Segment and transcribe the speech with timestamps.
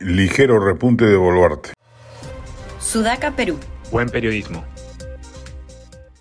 [0.00, 1.72] Ligero repunte de Boluarte.
[2.78, 3.58] Sudaca, Perú.
[3.92, 4.64] Buen periodismo.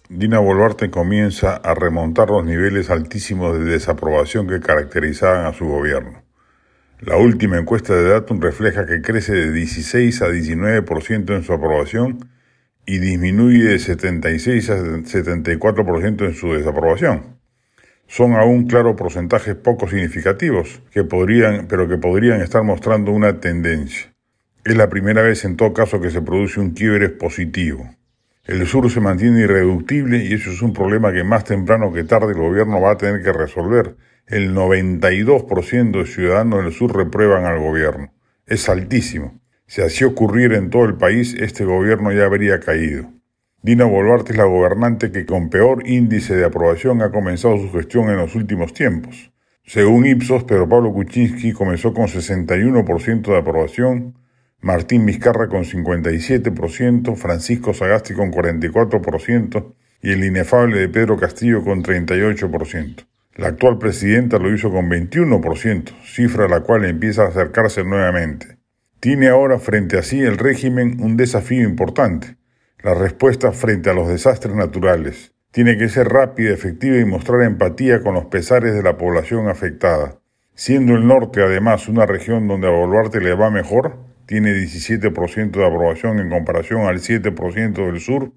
[0.10, 6.24] Dina Boluarte comienza a remontar los niveles altísimos de desaprobación que caracterizaban a su gobierno.
[7.00, 12.30] La última encuesta de Datum refleja que crece de 16 a 19% en su aprobación
[12.86, 17.39] y disminuye de 76 a 74% en su desaprobación.
[18.10, 24.12] Son aún, claro, porcentajes poco significativos, que podrían, pero que podrían estar mostrando una tendencia.
[24.66, 27.88] Es la primera vez en todo caso que se produce un quiebre positivo.
[28.46, 32.34] El sur se mantiene irreductible y eso es un problema que más temprano que tarde
[32.34, 33.96] el gobierno va a tener que resolver.
[34.26, 38.12] El 92% de ciudadanos del sur reprueban al gobierno.
[38.48, 39.40] Es altísimo.
[39.68, 43.19] Si así ocurriera en todo el país, este gobierno ya habría caído.
[43.62, 48.10] Dina Boluarte es la gobernante que con peor índice de aprobación ha comenzado su gestión
[48.10, 49.34] en los últimos tiempos.
[49.66, 54.16] Según Ipsos, Pedro Pablo Kuczynski comenzó con 61% de aprobación,
[54.62, 61.84] Martín Vizcarra con 57%, Francisco Sagasti con 44% y el inefable de Pedro Castillo con
[61.84, 63.06] 38%.
[63.36, 68.58] La actual presidenta lo hizo con 21%, cifra a la cual empieza a acercarse nuevamente.
[69.02, 72.39] Tiene ahora frente a sí el régimen un desafío importante,
[72.82, 75.34] la respuesta frente a los desastres naturales.
[75.52, 80.20] Tiene que ser rápida, efectiva y mostrar empatía con los pesares de la población afectada.
[80.54, 85.66] Siendo el norte además una región donde a Boluarte le va mejor, tiene 17% de
[85.66, 88.32] aprobación en comparación al 7% del sur,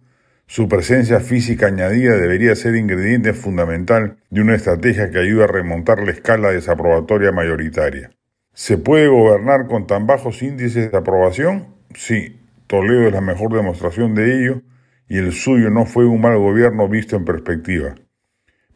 [0.46, 6.02] su presencia física añadida debería ser ingrediente fundamental de una estrategia que ayude a remontar
[6.02, 8.10] la escala desaprobatoria mayoritaria.
[8.54, 11.68] ¿Se puede gobernar con tan bajos índices de aprobación?
[11.94, 12.41] Sí,
[12.72, 14.62] Toledo es la mejor demostración de ello
[15.06, 17.96] y el suyo no fue un mal gobierno visto en perspectiva.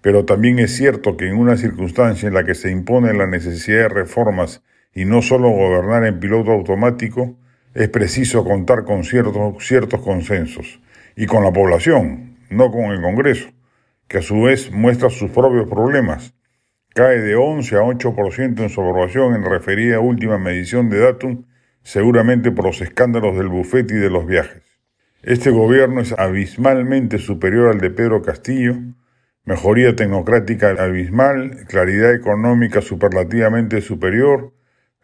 [0.02, 3.78] Pero también es cierto que en una circunstancia en la que se impone la necesidad
[3.78, 4.62] de reformas
[4.94, 7.38] y no solo gobernar en piloto automático,
[7.72, 10.78] es preciso contar con ciertos, ciertos consensos
[11.16, 13.48] y con la población, no con el Congreso,
[14.08, 16.34] que a su vez muestra sus propios problemas.
[16.94, 21.44] Cae de 11 a 8% en su aprobación en referida última medición de Datum,
[21.86, 24.60] seguramente por los escándalos del bufete y de los viajes.
[25.22, 28.74] Este gobierno es abismalmente superior al de Pedro Castillo,
[29.44, 34.52] mejoría tecnocrática abismal, claridad económica superlativamente superior,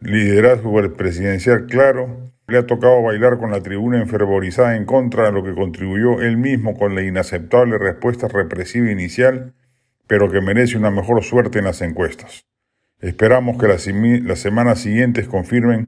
[0.01, 5.41] liderazgo presidencial claro, le ha tocado bailar con la tribuna enfervorizada en contra de lo
[5.41, 9.53] que contribuyó él mismo con la inaceptable respuesta represiva inicial,
[10.05, 12.45] pero que merece una mejor suerte en las encuestas.
[12.99, 15.87] Esperamos que las, las semanas siguientes confirmen